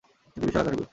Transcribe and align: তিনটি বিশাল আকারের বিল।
তিনটি 0.37 0.45
বিশাল 0.47 0.61
আকারের 0.61 0.77
বিল। 0.77 0.87